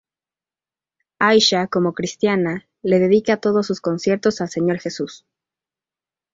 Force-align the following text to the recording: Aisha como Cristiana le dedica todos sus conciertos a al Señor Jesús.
Aisha 1.19 1.67
como 1.67 1.93
Cristiana 1.93 2.67
le 2.81 2.97
dedica 2.97 3.37
todos 3.37 3.67
sus 3.67 3.81
conciertos 3.81 4.41
a 4.41 4.45
al 4.45 4.49
Señor 4.49 4.79
Jesús. 4.79 5.27